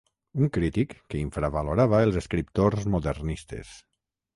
[0.45, 3.81] Un crític que infravalorava els escriptors modernistes.